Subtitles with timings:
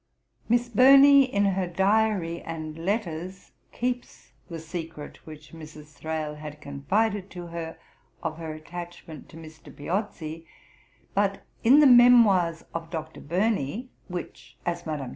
[0.49, 5.93] Miss Burney in her diary and letters keeps the secret which Mrs.
[5.93, 7.77] Thrale had confided to her
[8.23, 9.71] of her attachment to Mr.
[9.71, 10.47] Piozzi;
[11.13, 13.19] but in the Memoirs of Dr.
[13.21, 15.09] Burney, which, as Mme.